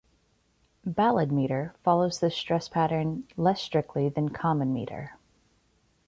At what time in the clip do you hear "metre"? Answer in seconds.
1.31-1.75, 4.73-5.13